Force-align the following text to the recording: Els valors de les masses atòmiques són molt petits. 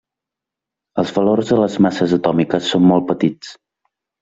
Els 1.03 1.11
valors 1.17 1.51
de 1.51 1.59
les 1.65 1.77
masses 1.87 2.17
atòmiques 2.19 2.73
són 2.73 2.91
molt 2.95 3.09
petits. 3.13 3.55